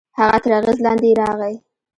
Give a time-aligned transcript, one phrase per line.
[0.19, 1.55] هغه تر اغېز لاندې يې راغی.